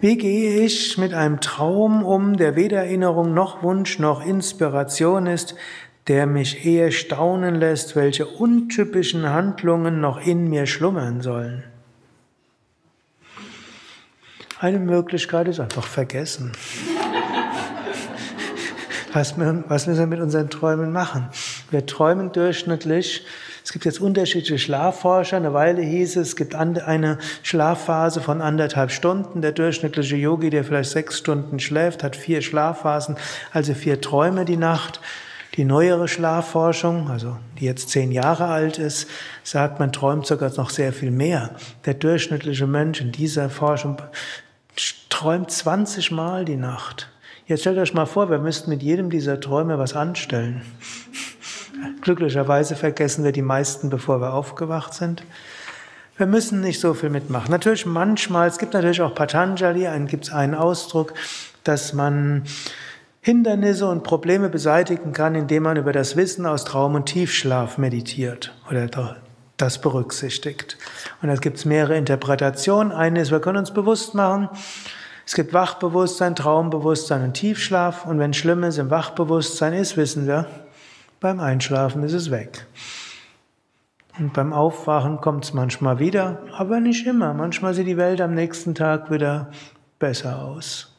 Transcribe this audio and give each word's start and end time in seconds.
Wie 0.00 0.16
gehe 0.16 0.64
ich 0.64 0.96
mit 0.96 1.12
einem 1.12 1.40
Traum 1.40 2.04
um, 2.04 2.36
der 2.36 2.54
weder 2.54 2.78
Erinnerung 2.78 3.34
noch 3.34 3.64
Wunsch 3.64 3.98
noch 3.98 4.24
Inspiration 4.24 5.26
ist, 5.26 5.56
der 6.06 6.26
mich 6.26 6.64
eher 6.64 6.92
staunen 6.92 7.56
lässt, 7.56 7.96
welche 7.96 8.26
untypischen 8.26 9.28
Handlungen 9.28 10.00
noch 10.00 10.24
in 10.24 10.48
mir 10.48 10.66
schlummern 10.66 11.20
sollen? 11.20 11.64
Eine 14.60 14.78
Möglichkeit 14.78 15.48
ist 15.48 15.58
einfach 15.58 15.86
vergessen. 15.86 16.52
Was, 19.12 19.36
müssen 19.36 19.98
wir 19.98 20.06
mit 20.06 20.20
unseren 20.20 20.48
Träumen 20.48 20.92
machen? 20.92 21.28
Wir 21.70 21.86
träumen 21.86 22.32
durchschnittlich 22.32 23.24
es 23.68 23.72
gibt 23.74 23.84
jetzt 23.84 24.00
unterschiedliche 24.00 24.58
Schlafforscher. 24.58 25.36
Eine 25.36 25.52
Weile 25.52 25.82
hieß 25.82 26.16
es, 26.16 26.28
es 26.28 26.36
gibt 26.36 26.54
eine 26.54 27.18
Schlafphase 27.42 28.22
von 28.22 28.40
anderthalb 28.40 28.90
Stunden. 28.90 29.42
Der 29.42 29.52
durchschnittliche 29.52 30.16
Yogi, 30.16 30.48
der 30.48 30.64
vielleicht 30.64 30.88
sechs 30.88 31.18
Stunden 31.18 31.60
schläft, 31.60 32.02
hat 32.02 32.16
vier 32.16 32.40
Schlafphasen, 32.40 33.16
also 33.52 33.74
vier 33.74 34.00
Träume 34.00 34.46
die 34.46 34.56
Nacht. 34.56 35.02
Die 35.58 35.66
neuere 35.66 36.08
Schlafforschung, 36.08 37.10
also 37.10 37.36
die 37.60 37.66
jetzt 37.66 37.90
zehn 37.90 38.10
Jahre 38.10 38.46
alt 38.46 38.78
ist, 38.78 39.06
sagt, 39.42 39.80
man 39.80 39.92
träumt 39.92 40.24
sogar 40.24 40.50
noch 40.56 40.70
sehr 40.70 40.94
viel 40.94 41.10
mehr. 41.10 41.50
Der 41.84 41.92
durchschnittliche 41.92 42.66
Mensch 42.66 43.02
in 43.02 43.12
dieser 43.12 43.50
Forschung 43.50 43.98
träumt 45.10 45.50
20 45.50 46.10
Mal 46.10 46.46
die 46.46 46.56
Nacht. 46.56 47.10
Jetzt 47.46 47.60
stellt 47.60 47.76
euch 47.76 47.92
mal 47.92 48.06
vor, 48.06 48.30
wir 48.30 48.38
müssten 48.38 48.70
mit 48.70 48.82
jedem 48.82 49.10
dieser 49.10 49.40
Träume 49.40 49.78
was 49.78 49.94
anstellen. 49.94 50.62
Glücklicherweise 52.08 52.74
vergessen 52.74 53.22
wir 53.22 53.32
die 53.32 53.42
meisten, 53.42 53.90
bevor 53.90 54.22
wir 54.22 54.32
aufgewacht 54.32 54.94
sind. 54.94 55.22
Wir 56.16 56.24
müssen 56.24 56.62
nicht 56.62 56.80
so 56.80 56.94
viel 56.94 57.10
mitmachen. 57.10 57.50
Natürlich 57.50 57.84
manchmal, 57.84 58.48
es 58.48 58.56
gibt 58.56 58.72
natürlich 58.72 59.02
auch 59.02 59.14
Patanjali, 59.14 59.86
gibt 60.06 60.24
es 60.24 60.32
einen 60.32 60.54
Ausdruck, 60.54 61.12
dass 61.64 61.92
man 61.92 62.44
Hindernisse 63.20 63.86
und 63.86 64.04
Probleme 64.04 64.48
beseitigen 64.48 65.12
kann, 65.12 65.34
indem 65.34 65.64
man 65.64 65.76
über 65.76 65.92
das 65.92 66.16
Wissen 66.16 66.46
aus 66.46 66.64
Traum 66.64 66.94
und 66.94 67.04
Tiefschlaf 67.04 67.76
meditiert 67.76 68.54
oder 68.70 69.18
das 69.58 69.78
berücksichtigt. 69.78 70.78
Und 71.20 71.28
da 71.28 71.34
gibt 71.34 71.58
es 71.58 71.66
mehrere 71.66 71.98
Interpretationen. 71.98 72.90
Eine 72.90 73.20
ist, 73.20 73.32
wir 73.32 73.40
können 73.40 73.58
uns 73.58 73.74
bewusst 73.74 74.14
machen, 74.14 74.48
es 75.26 75.34
gibt 75.34 75.52
Wachbewusstsein, 75.52 76.34
Traumbewusstsein 76.34 77.22
und 77.22 77.34
Tiefschlaf. 77.34 78.06
Und 78.06 78.18
wenn 78.18 78.32
Schlimmes 78.32 78.78
im 78.78 78.88
Wachbewusstsein 78.88 79.74
ist, 79.74 79.98
wissen 79.98 80.26
wir, 80.26 80.46
beim 81.20 81.40
Einschlafen 81.40 82.02
ist 82.02 82.12
es 82.12 82.30
weg. 82.30 82.66
Und 84.18 84.32
beim 84.32 84.52
Aufwachen 84.52 85.20
kommt 85.20 85.44
es 85.44 85.54
manchmal 85.54 86.00
wieder, 86.00 86.42
aber 86.56 86.80
nicht 86.80 87.06
immer. 87.06 87.34
Manchmal 87.34 87.74
sieht 87.74 87.86
die 87.86 87.96
Welt 87.96 88.20
am 88.20 88.34
nächsten 88.34 88.74
Tag 88.74 89.10
wieder 89.10 89.50
besser 89.98 90.42
aus. 90.42 90.94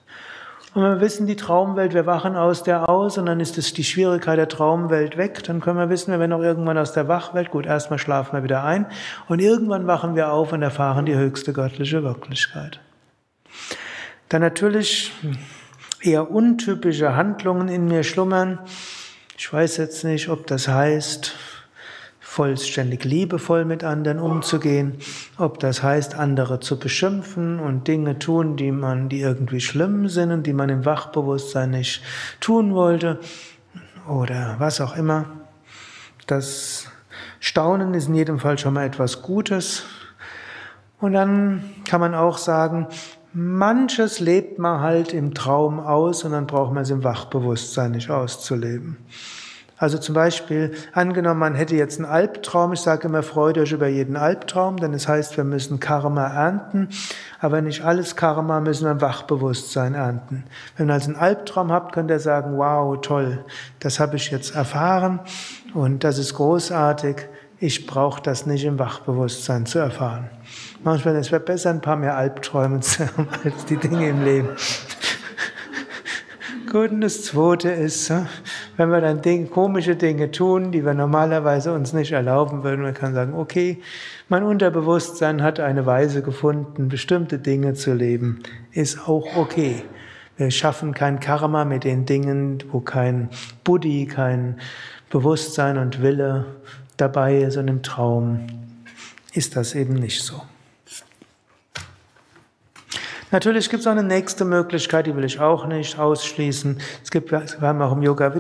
Und 0.74 0.84
wenn 0.84 0.92
wir 0.92 1.02
wissen, 1.02 1.26
die 1.26 1.36
Traumwelt, 1.36 1.94
wir 1.94 2.06
wachen 2.06 2.36
aus 2.36 2.64
der 2.64 2.88
aus 2.88 3.18
und 3.18 3.26
dann 3.26 3.40
ist 3.40 3.58
es 3.58 3.74
die 3.74 3.84
Schwierigkeit 3.84 4.38
der 4.38 4.48
Traumwelt 4.48 5.18
weg, 5.18 5.44
dann 5.44 5.62
können 5.62 5.80
wir 5.80 5.90
wissen, 5.90 6.12
wir 6.12 6.20
werden 6.20 6.32
auch 6.32 6.44
irgendwann 6.44 6.78
aus 6.78 6.94
der 6.94 7.08
Wachwelt, 7.08 7.50
gut, 7.50 7.66
erstmal 7.66 7.98
schlafen 7.98 8.34
wir 8.34 8.44
wieder 8.44 8.64
ein 8.64 8.86
und 9.28 9.40
irgendwann 9.40 9.88
wachen 9.88 10.16
wir 10.16 10.32
auf 10.32 10.54
und 10.54 10.62
erfahren 10.62 11.08
die 11.08 11.16
höchste 11.16 11.54
göttliche 11.54 12.04
Wirklichkeit. 12.04 12.80
Dann 14.30 14.42
natürlich 14.42 15.12
eher 16.02 16.30
untypische 16.30 17.16
Handlungen 17.16 17.68
in 17.68 17.88
mir 17.88 18.04
schlummern. 18.04 18.60
Ich 19.42 19.54
weiß 19.54 19.78
jetzt 19.78 20.04
nicht, 20.04 20.28
ob 20.28 20.48
das 20.48 20.68
heißt, 20.68 21.34
vollständig 22.20 23.06
liebevoll 23.06 23.64
mit 23.64 23.86
anderen 23.86 24.20
umzugehen, 24.20 24.98
ob 25.38 25.62
das 25.62 25.82
heißt, 25.82 26.14
andere 26.14 26.60
zu 26.60 26.78
beschimpfen 26.78 27.58
und 27.58 27.88
Dinge 27.88 28.20
tun, 28.20 28.58
die 28.58 28.74
man, 28.74 29.08
die 29.08 29.22
irgendwie 29.22 29.62
schlimm 29.62 30.10
sind 30.10 30.34
und 30.34 30.44
die 30.44 30.52
man 30.52 30.68
im 30.68 30.84
Wachbewusstsein 30.84 31.72
nicht 31.72 32.02
tun 32.42 32.74
wollte 32.74 33.18
oder 34.10 34.58
was 34.60 34.82
auch 34.82 34.98
immer. 34.98 35.24
Das 36.28 36.88
Staunen 37.40 37.94
ist 37.94 38.10
in 38.10 38.16
jedem 38.16 38.40
Fall 38.40 38.58
schon 38.58 38.74
mal 38.74 38.86
etwas 38.86 39.22
Gutes. 39.22 39.86
Und 41.00 41.14
dann 41.14 41.64
kann 41.88 42.02
man 42.02 42.14
auch 42.14 42.38
sagen, 42.38 42.88
Manches 43.34 44.20
lebt 44.20 44.58
man 44.58 44.82
halt 44.82 45.14
im 45.14 45.36
Traum 45.36 45.80
aus 45.80 46.24
und 46.24 46.32
dann 46.32 46.48
braucht 46.48 46.74
man 46.74 46.84
es 46.84 46.90
im 46.90 47.04
Wachbewusstsein 47.04 47.92
nicht 47.92 48.10
auszuleben. 48.10 48.98
Also 49.78 49.98
zum 49.98 50.14
Beispiel, 50.14 50.74
angenommen, 50.92 51.40
man 51.40 51.56
hätte 51.56 51.76
jetzt 51.76 52.00
einen 52.00 52.10
Albtraum, 52.10 52.74
ich 52.74 52.82
sage 52.82 53.08
immer, 53.08 53.24
freut 53.24 53.58
euch 53.58 53.72
über 53.72 53.88
jeden 53.88 54.18
Albtraum, 54.18 54.76
denn 54.76 54.94
es 54.94 55.04
das 55.04 55.10
heißt, 55.10 55.38
wir 55.38 55.46
müssen 55.46 55.80
Karma 55.80 56.28
ernten, 56.28 56.90
aber 57.40 57.62
nicht 57.62 57.86
alles 57.86 58.18
Karma 58.18 58.60
müssen 58.60 58.86
wir 58.86 58.92
im 58.92 59.00
Wachbewusstsein 59.00 59.94
ernten. 59.94 60.44
Wenn 60.76 60.90
ihr 60.90 60.94
also 60.94 61.12
einen 61.12 61.16
Albtraum 61.16 61.72
habt, 61.72 61.94
könnt 61.94 62.12
ihr 62.12 62.20
sagen, 62.20 62.58
wow, 62.58 63.00
toll, 63.00 63.46
das 63.80 64.02
habe 64.02 64.18
ich 64.18 64.32
jetzt 64.32 64.54
erfahren 64.54 65.22
und 65.74 66.04
das 66.04 66.18
ist 66.18 66.34
großartig, 66.34 67.16
ich 67.60 67.86
brauche 67.86 68.22
das 68.22 68.46
nicht 68.46 68.64
im 68.64 68.80
Wachbewusstsein 68.80 69.66
zu 69.66 69.80
erfahren. 69.80 70.30
Manchmal 70.84 71.16
es 71.18 71.32
wäre 71.32 71.42
besser, 71.42 71.72
ein 71.72 71.82
paar 71.82 71.98
mehr 71.98 72.16
Albträume 72.16 72.80
zu 72.80 73.06
haben 73.06 73.28
als 73.44 73.66
die 73.66 73.78
Dinge 73.78 74.10
im 74.10 74.24
Leben. 74.24 74.50
Gut, 76.72 76.92
und 76.92 77.02
das 77.02 77.24
Zweite 77.24 77.70
ist, 77.70 78.14
wenn 78.78 78.92
wir 78.92 79.02
dann 79.02 79.22
Dinge, 79.22 79.48
komische 79.48 79.96
Dinge 79.96 80.32
tun, 80.32 80.72
die 80.72 80.86
wir 80.86 80.94
normalerweise 80.94 81.74
uns 81.74 81.94
nicht 81.94 82.12
erlauben 82.12 82.64
würden, 82.64 82.84
man 82.84 82.94
kann 82.94 83.14
sagen, 83.14 83.34
okay, 83.34 83.82
mein 84.30 84.44
Unterbewusstsein 84.44 85.42
hat 85.42 85.60
eine 85.60 85.86
Weise 85.88 86.22
gefunden, 86.22 86.88
bestimmte 86.88 87.40
Dinge 87.40 87.74
zu 87.74 87.94
leben, 87.94 88.44
ist 88.72 89.08
auch 89.08 89.36
okay. 89.36 89.84
Wir 90.38 90.52
schaffen 90.52 90.94
kein 90.94 91.20
Karma 91.20 91.66
mit 91.66 91.84
den 91.84 92.06
Dingen, 92.06 92.64
wo 92.72 92.80
kein 92.80 93.30
Buddhi, 93.64 94.06
kein 94.06 94.60
Bewusstsein 95.10 95.78
und 95.78 96.02
Wille 96.02 96.46
dabei 97.02 97.40
ist 97.40 97.58
und 97.58 97.68
im 97.68 97.84
Traum 97.84 98.48
ist 99.34 99.56
das 99.56 99.76
eben 99.76 99.94
nicht 99.94 100.22
so. 100.22 100.42
Natürlich 103.32 103.70
gibt 103.70 103.82
es 103.82 103.88
auch 103.88 103.92
eine 103.92 104.04
nächste 104.04 104.44
Möglichkeit, 104.44 105.06
die 105.06 105.16
will 105.16 105.24
ich 105.24 105.40
auch 105.40 105.68
nicht 105.68 106.00
ausschließen. 106.00 106.80
Es 107.04 107.12
gibt, 107.12 107.32
wir 107.32 107.44
haben 107.62 107.80
auch 107.80 107.92
im 107.92 108.02
Yoga, 108.02 108.34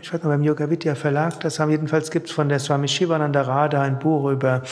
ich 0.00 0.12
weiß 0.12 0.22
noch, 0.22 0.30
beim 0.30 0.44
Yoga 0.44 0.70
Vidya 0.70 0.94
Verlag, 0.94 1.40
das 1.40 1.58
haben 1.58 1.72
jedenfalls 1.72 2.12
gibt 2.12 2.28
es 2.28 2.32
von 2.32 2.48
der 2.48 2.60
Swami 2.60 2.86
Shivananda 2.86 3.42
Radha 3.42 3.82
ein 3.82 3.98
Buch 3.98 4.30
über 4.30 4.62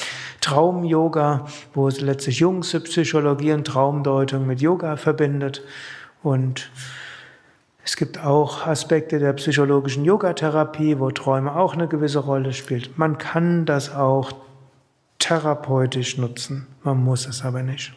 Traum-Yoga, 0.42 1.46
wo 1.74 1.88
es 1.88 2.00
letztlich 2.00 2.38
Jungse 2.38 2.80
Psychologie 2.82 3.52
und 3.52 3.66
Traumdeutung 3.66 4.46
mit 4.46 4.60
Yoga 4.60 4.96
verbindet. 4.96 5.62
Und 6.22 6.70
es 7.84 7.96
gibt 7.96 8.18
auch 8.18 8.66
Aspekte 8.66 9.18
der 9.18 9.34
psychologischen 9.34 10.04
Yogatherapie, 10.04 10.98
wo 10.98 11.10
Träume 11.10 11.54
auch 11.54 11.74
eine 11.74 11.86
gewisse 11.86 12.20
Rolle 12.20 12.54
spielen. 12.54 12.88
Man 12.96 13.18
kann 13.18 13.66
das 13.66 13.94
auch 13.94 14.32
therapeutisch 15.18 16.16
nutzen, 16.16 16.66
man 16.82 17.02
muss 17.02 17.26
es 17.26 17.44
aber 17.44 17.62
nicht. 17.62 17.94